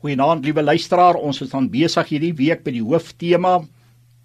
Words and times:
Goeienaand 0.00 0.46
liewe 0.48 0.62
luisteraar, 0.64 1.18
ons 1.20 1.42
is 1.44 1.50
dan 1.52 1.66
besig 1.68 2.08
hierdie 2.08 2.32
week 2.32 2.62
met 2.64 2.72
die 2.72 2.80
hooftema 2.80 3.58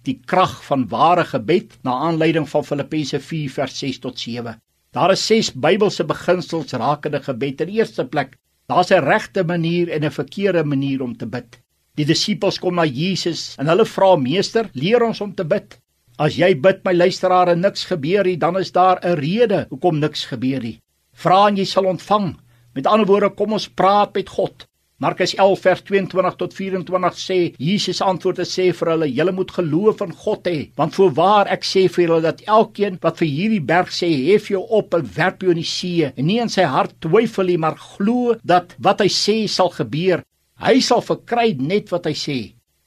die 0.08 0.14
krag 0.24 0.54
van 0.64 0.86
ware 0.88 1.24
gebed 1.28 1.74
na 1.84 1.98
aanleiding 2.06 2.46
van 2.48 2.62
Filippense 2.64 3.18
4 3.20 3.50
vers 3.52 3.74
6 3.82 3.98
tot 4.06 4.22
7. 4.22 4.54
Daar 4.96 5.12
is 5.12 5.24
ses 5.28 5.50
Bybelse 5.52 6.06
beginsels 6.08 6.72
rakende 6.80 7.20
gebed. 7.20 7.60
In 7.60 7.74
eerste 7.74 8.06
plek, 8.08 8.38
daar's 8.72 8.90
'n 8.90 9.04
regte 9.04 9.44
manier 9.44 9.90
en 9.92 10.04
'n 10.04 10.10
verkeerde 10.10 10.64
manier 10.64 11.02
om 11.02 11.12
te 11.16 11.26
bid. 11.26 11.60
Die 11.94 12.06
disippels 12.06 12.58
kom 12.58 12.74
na 12.74 12.86
Jesus 12.86 13.54
en 13.58 13.68
hulle 13.68 13.84
vra: 13.84 14.16
"Meester, 14.16 14.70
leer 14.72 15.02
ons 15.02 15.20
om 15.20 15.34
te 15.34 15.44
bid." 15.44 15.78
As 16.18 16.36
jy 16.36 16.54
bid, 16.54 16.84
my 16.84 16.94
luisteraar, 16.94 17.48
en 17.48 17.60
niks 17.60 17.84
gebeur 17.84 18.24
nie, 18.24 18.38
dan 18.38 18.56
is 18.56 18.72
daar 18.72 18.98
'n 19.02 19.18
rede 19.20 19.66
hoekom 19.68 19.98
niks 19.98 20.24
gebeur 20.24 20.62
nie. 20.62 20.80
Vra 21.12 21.48
en 21.48 21.56
jy 21.56 21.64
sal 21.64 21.84
ontvang. 21.84 22.36
Met 22.74 22.86
ander 22.86 23.06
woorde, 23.06 23.28
kom 23.28 23.52
ons 23.52 23.68
praat 23.68 24.14
met 24.14 24.28
God. 24.28 24.66
Markus 24.98 25.34
11 25.36 25.60
vers 25.60 25.80
22 25.84 26.36
tot 26.40 26.54
24 26.56 27.18
sê 27.20 27.36
Jesus 27.60 27.98
antwoord 28.00 28.38
en 28.40 28.46
sê 28.48 28.70
vir 28.78 28.90
hulle 28.94 29.08
julle 29.12 29.34
moet 29.36 29.50
geloof 29.52 30.00
in 30.06 30.14
God 30.22 30.48
hê 30.48 30.70
want 30.80 30.96
voorwaar 30.96 31.50
ek 31.52 31.68
sê 31.68 31.82
vir 31.92 32.06
julle 32.06 32.24
dat 32.24 32.40
elkeen 32.48 32.96
wat 33.02 33.20
vir 33.20 33.28
hierdie 33.28 33.66
berg 33.72 33.92
sê 33.92 34.08
hef 34.30 34.48
jou 34.54 34.62
op 34.78 34.96
en 34.96 35.04
werp 35.18 35.44
jou 35.44 35.52
in 35.52 35.60
die 35.60 35.68
see 35.68 36.08
en 36.08 36.28
nie 36.30 36.38
in 36.40 36.54
sy 36.56 36.64
hart 36.64 36.96
twyfel 37.04 37.52
nie 37.52 37.58
maar 37.60 37.76
glo 37.76 38.38
dat 38.40 38.72
wat 38.88 39.04
hy 39.04 39.10
sê 39.12 39.36
sal 39.58 39.68
gebeur. 39.76 40.24
Hy 40.64 40.80
sal 40.80 41.04
verkry 41.04 41.50
net 41.60 41.92
wat 41.92 42.08
hy 42.08 42.16
sê. 42.16 42.40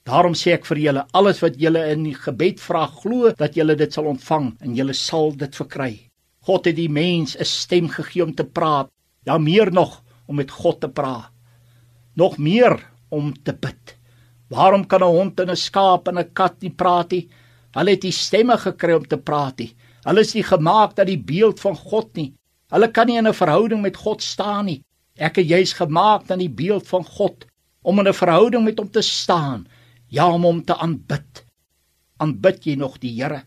Daarom 0.10 0.34
sê 0.34 0.58
ek 0.58 0.66
vir 0.66 0.82
julle 0.88 1.08
alles 1.14 1.46
wat 1.46 1.62
julle 1.62 1.88
in 1.94 2.10
gebed 2.26 2.58
vra 2.66 2.88
glo 3.04 3.38
dat 3.38 3.54
julle 3.54 3.78
dit 3.78 3.94
sal 3.94 4.10
ontvang 4.10 4.56
en 4.66 4.78
julle 4.82 4.98
sal 4.98 5.36
dit 5.38 5.62
verkry. 5.62 5.94
God 6.42 6.66
het 6.66 6.82
die 6.82 6.90
mens 6.90 7.38
'n 7.38 7.46
stem 7.46 7.86
gegee 7.88 8.26
om 8.26 8.34
te 8.34 8.50
praat 8.50 8.90
ja 9.30 9.38
meer 9.38 9.70
nog 9.70 10.02
om 10.26 10.42
met 10.42 10.50
God 10.50 10.82
te 10.82 10.90
praat 10.90 11.30
nog 12.20 12.38
meer 12.38 12.76
om 13.10 13.32
te 13.44 13.54
bid. 13.54 13.96
Waarom 14.50 14.86
kan 14.88 15.04
'n 15.04 15.16
hond 15.18 15.40
en 15.40 15.50
'n 15.50 15.64
skaap 15.68 16.08
en 16.08 16.20
'n 16.20 16.34
kat 16.34 16.56
nie 16.62 16.76
praat 16.82 17.12
nie? 17.12 17.30
Hulle 17.78 17.92
het 17.92 18.04
nie 18.04 18.12
stemme 18.12 18.58
gekry 18.58 18.94
om 18.94 19.08
te 19.08 19.18
praat 19.18 19.58
nie. 19.60 19.76
Hulle 20.04 20.22
is 20.22 20.34
nie 20.34 20.44
gemaak 20.44 20.96
dat 20.96 21.08
die 21.08 21.24
beeld 21.32 21.60
van 21.60 21.76
God 21.76 22.16
nie. 22.16 22.34
Hulle 22.72 22.88
kan 22.92 23.08
nie 23.08 23.18
in 23.18 23.28
'n 23.28 23.34
verhouding 23.34 23.82
met 23.82 23.98
God 23.98 24.22
staan 24.22 24.66
nie. 24.66 24.82
Ek 25.18 25.36
het 25.36 25.48
juis 25.48 25.74
gemaak 25.74 26.32
aan 26.32 26.40
die 26.40 26.50
beeld 26.50 26.88
van 26.88 27.04
God 27.04 27.46
om 27.84 28.00
in 28.00 28.08
'n 28.08 28.14
verhouding 28.14 28.64
met 28.64 28.80
hom 28.80 28.90
te 28.90 29.02
staan, 29.02 29.68
ja 30.08 30.32
om 30.32 30.44
hom 30.44 30.64
te 30.66 30.76
aanbid. 30.76 31.46
Aanbid 32.18 32.64
jy 32.66 32.76
nog 32.76 33.00
die 33.00 33.22
Here? 33.22 33.44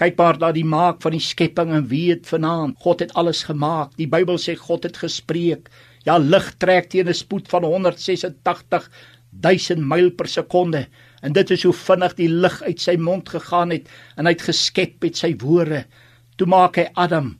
Kyk 0.00 0.16
maar 0.16 0.38
na 0.40 0.48
die 0.56 0.64
maak 0.64 1.02
van 1.04 1.12
die 1.12 1.20
skepping 1.20 1.74
en 1.76 1.82
weet 1.90 2.24
vanaand, 2.24 2.78
God 2.80 3.02
het 3.04 3.10
alles 3.20 3.42
gemaak. 3.44 3.90
Die 3.98 4.06
Bybel 4.08 4.38
sê 4.40 4.54
God 4.56 4.86
het 4.88 4.96
gespreek. 4.96 5.68
Ja, 6.08 6.14
lig 6.16 6.46
trek 6.56 6.88
teen 6.88 7.10
'n 7.12 7.14
spoed 7.18 7.50
van 7.52 7.66
186 7.68 8.86
000 9.44 9.84
myl 9.90 10.08
per 10.10 10.28
sekonde 10.28 10.86
en 11.22 11.32
dit 11.32 11.50
is 11.50 11.66
hoe 11.68 11.74
vinnig 11.82 12.14
die 12.16 12.30
lig 12.32 12.62
uit 12.62 12.80
sy 12.80 12.96
mond 12.96 13.28
gegaan 13.28 13.76
het 13.76 13.92
en 14.16 14.24
hy 14.24 14.32
het 14.32 14.48
geskep 14.48 14.96
met 15.04 15.16
sy 15.16 15.34
woorde. 15.36 15.84
Toe 16.36 16.48
maak 16.48 16.80
hy 16.80 16.88
Adam 16.94 17.36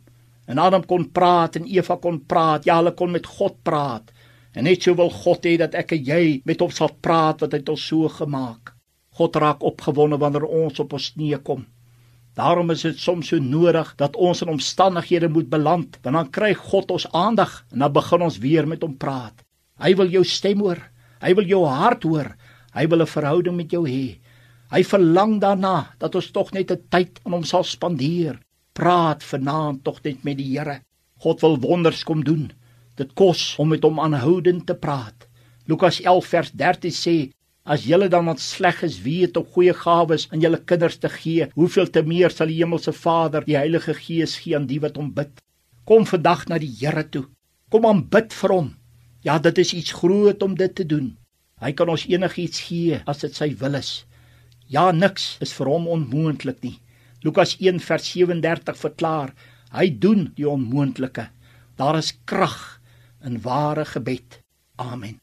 en 0.47 0.59
Adam 0.59 0.85
kon 0.85 1.09
praat 1.11 1.57
en 1.57 1.65
Eva 1.65 1.97
kon 1.97 2.21
praat. 2.27 2.69
Ja, 2.69 2.77
hulle 2.77 2.93
kon 2.93 3.11
met 3.11 3.27
God 3.27 3.57
praat. 3.63 4.13
En 4.53 4.65
net 4.65 4.83
so 4.83 4.95
wil 4.95 5.09
God 5.09 5.47
hê 5.47 5.57
dat 5.57 5.75
ek 5.75 5.93
en 5.93 6.05
jy 6.05 6.43
met 6.45 6.61
hom 6.61 6.71
sal 6.71 6.93
praat 7.01 7.41
wat 7.41 7.53
hy 7.53 7.65
tot 7.65 7.79
so 7.79 8.09
gemaak. 8.09 8.77
God 9.17 9.37
raak 9.37 9.63
opgewonde 9.65 10.19
wanneer 10.19 10.45
ons 10.45 10.81
op 10.81 10.93
ons 10.93 11.13
knieë 11.17 11.41
kom. 11.43 11.65
Daarom 12.41 12.71
is 12.73 12.87
dit 12.87 12.97
soms 12.97 13.29
so 13.29 13.37
nodig 13.37 13.89
dat 14.01 14.17
ons 14.17 14.41
in 14.41 14.49
omstandighede 14.49 15.29
moet 15.29 15.51
beland, 15.53 15.99
want 16.01 16.17
dan 16.17 16.31
kry 16.33 16.55
God 16.57 16.93
ons 16.95 17.05
aandag 17.13 17.59
en 17.69 17.83
dan 17.85 17.93
begin 17.93 18.25
ons 18.25 18.39
weer 18.41 18.69
met 18.69 18.81
hom 18.81 18.95
praat. 18.97 19.43
Hy 19.81 19.93
wil 19.99 20.09
jou 20.09 20.23
stem 20.25 20.63
hoor. 20.65 20.81
Hy 21.21 21.35
wil 21.37 21.51
jou 21.51 21.61
hart 21.69 22.07
hoor. 22.09 22.31
Hy 22.73 22.87
wil 22.89 23.03
'n 23.03 23.13
verhouding 23.13 23.57
met 23.57 23.71
jou 23.71 23.85
hê. 23.85 24.17
Hy 24.73 24.83
verlang 24.85 25.41
daarna 25.41 25.93
dat 25.99 26.15
ons 26.15 26.31
tog 26.31 26.53
net 26.53 26.71
'n 26.71 26.81
tyd 26.89 27.21
aan 27.25 27.33
hom 27.33 27.45
sal 27.45 27.65
spandeer. 27.65 28.41
Praat 28.73 29.23
vanaand 29.23 29.85
tog 29.85 30.01
net 30.03 30.25
met 30.25 30.37
die 30.39 30.57
Here. 30.57 30.81
God 31.19 31.41
wil 31.41 31.59
wonders 31.59 32.05
kom 32.05 32.25
doen. 32.25 32.53
Dit 32.97 33.13
kos 33.15 33.57
om 33.59 33.69
met 33.69 33.83
hom 33.83 34.01
aanhoudend 34.01 34.67
te 34.67 34.75
praat. 34.75 35.29
Lukas 35.67 36.01
11 36.01 36.27
vers 36.27 36.51
13 36.53 36.91
sê 36.91 37.31
As 37.65 37.85
julle 37.85 38.09
dan 38.09 38.25
wat 38.25 38.41
sleg 38.41 38.81
is 38.87 39.03
weet 39.05 39.37
om 39.37 39.45
goeie 39.45 39.75
gawes 39.77 40.27
aan 40.33 40.41
julle 40.41 40.63
kinders 40.65 40.97
te 40.99 41.11
gee, 41.13 41.51
hoeveel 41.55 41.91
te 41.93 42.03
meer 42.03 42.33
sal 42.33 42.49
die 42.49 42.61
hemelse 42.63 42.93
Vader 42.97 43.45
die 43.45 43.59
Heilige 43.59 43.95
Gees 43.95 44.39
gee 44.41 44.57
aan 44.57 44.69
die 44.71 44.81
wat 44.81 44.97
hom 44.97 45.13
bid. 45.13 45.43
Kom 45.85 46.07
vandag 46.09 46.47
na 46.49 46.59
die 46.63 46.73
Here 46.81 47.05
toe. 47.05 47.27
Kom 47.71 47.87
aanbid 47.87 48.33
vir 48.33 48.55
hom. 48.57 48.71
Ja, 49.23 49.39
dit 49.39 49.59
is 49.61 49.75
iets 49.77 49.93
groot 49.93 50.43
om 50.43 50.57
dit 50.57 50.75
te 50.75 50.87
doen. 50.89 51.17
Hy 51.61 51.73
kan 51.77 51.93
ons 51.93 52.07
enigiets 52.09 52.65
gee 52.65 53.03
as 53.07 53.21
dit 53.21 53.37
sy 53.37 53.53
wil 53.61 53.77
is. 53.77 54.07
Ja, 54.73 54.89
niks 54.97 55.37
is 55.45 55.53
vir 55.53 55.69
hom 55.69 55.89
onmoontlik 55.93 56.63
nie. 56.65 56.79
Lukas 57.21 57.59
1 57.61 57.83
vers 57.85 58.13
37 58.15 58.79
verklaar: 58.81 59.35
Hy 59.77 59.91
doen 60.03 60.31
die 60.39 60.49
onmoontlike. 60.49 61.29
Daar 61.77 62.01
is 62.01 62.15
krag 62.25 62.81
in 63.25 63.43
ware 63.45 63.85
gebed. 63.85 64.41
Amen. 64.81 65.21